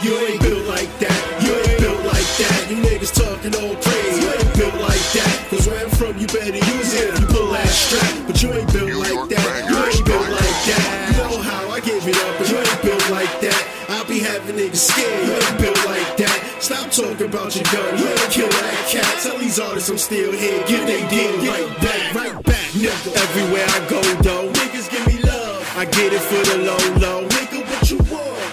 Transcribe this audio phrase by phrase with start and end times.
[0.00, 1.20] You ain't built like that.
[1.44, 2.72] You ain't built like that.
[2.72, 4.24] You niggas talking all crazy.
[4.24, 5.28] You ain't built like that.
[5.52, 8.08] Cause where I'm from, you better use it if you pull that strap.
[8.24, 9.68] But you ain't built like that.
[9.68, 10.84] You ain't built like that.
[11.04, 13.60] You know how I give it up, but you ain't built like that.
[13.92, 15.20] I'll be having niggas scared.
[15.20, 16.38] You ain't built like that.
[16.64, 17.92] Stop talking about your gun.
[18.00, 19.20] You ain't kill that cat.
[19.20, 20.64] Tell these artists I'm still here.
[20.64, 22.14] Give they deal right back.
[22.16, 23.20] Right back, nigga.
[23.20, 24.48] Everywhere I go, though.
[24.48, 25.60] Niggas give me love.
[25.76, 27.30] I get it for the low, low.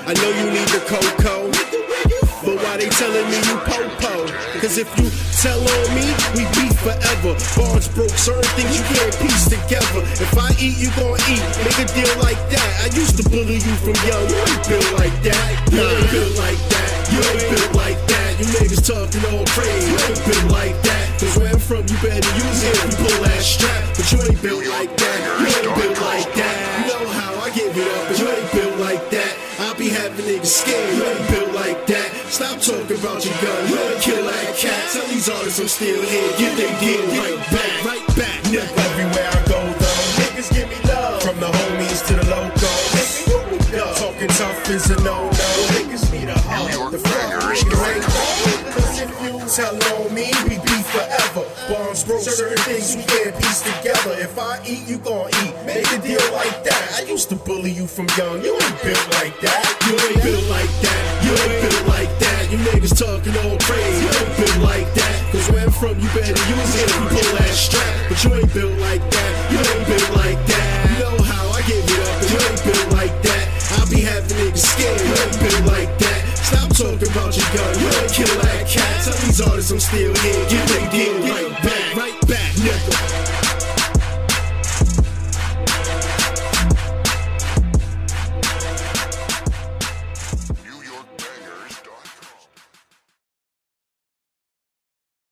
[0.07, 1.52] I know you need the cocoa.
[2.39, 4.23] But why they telling me you po-po?
[4.63, 7.35] Cause if you tell on me, we beef forever.
[7.59, 9.99] Barnes broke, certain things you can't piece together.
[10.16, 11.43] If I eat, you gon' eat.
[11.59, 12.71] Make a deal like that.
[12.80, 14.23] I used to bully you from young.
[14.31, 15.52] You ain't built like that.
[15.75, 16.88] You ain't built like that.
[17.11, 18.31] You ain't built like that.
[18.39, 19.91] You niggas talking all crazy.
[19.91, 21.03] You ain't built like that.
[21.19, 22.80] Cause where I'm from, you better use it.
[22.80, 23.83] You pull that strap.
[23.91, 25.19] But you ain't built like that.
[25.35, 26.55] You ain't built like that.
[26.80, 28.08] You know how I give it up,
[30.48, 31.02] scared.
[31.02, 32.09] Ain't built like that.
[32.30, 33.62] Stop talking about your gun.
[33.67, 34.92] Ain't kill that cat.
[34.94, 36.31] Tell these artists I'm still here.
[36.38, 37.86] Get they deal right back.
[37.86, 38.40] Right back.
[38.48, 40.02] Everywhere I go, though.
[40.23, 41.22] Niggas give me love.
[41.22, 42.28] From the homies to the
[43.28, 43.80] you.
[43.95, 45.36] Talking tough is a no-no.
[49.58, 51.41] Tell on me, we beef forever.
[51.66, 54.13] Bombs broke, certain things we can't piece together.
[54.22, 55.53] If I eat, you gon' eat.
[55.66, 57.02] Make a deal like that.
[57.02, 58.38] I used to bully you from young.
[58.45, 59.66] You ain't built like that.
[59.89, 61.02] You ain't built like that.
[61.25, 62.41] You ain't built like that.
[62.52, 64.05] You niggas talking all crazy.
[64.05, 65.17] You ain't built like that.
[65.31, 67.94] Cause where I'm from, you better use it if you pull that strap.
[68.09, 69.31] But you ain't built like that.
[69.50, 69.86] You ain't
[77.73, 79.03] gun, yeah, kill that cat.
[79.03, 81.95] Tell these artists I'm still here, get ready, get right back.
[81.95, 82.26] Right